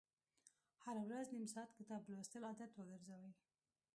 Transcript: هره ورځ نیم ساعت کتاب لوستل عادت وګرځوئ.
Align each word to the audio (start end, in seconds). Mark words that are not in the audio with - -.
هره 0.83 1.01
ورځ 1.09 1.27
نیم 1.33 1.45
ساعت 1.53 1.69
کتاب 1.79 2.01
لوستل 2.11 2.43
عادت 2.49 2.71
وګرځوئ. 2.75 3.29